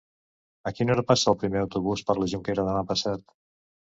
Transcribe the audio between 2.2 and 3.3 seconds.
la Jonquera demà passat?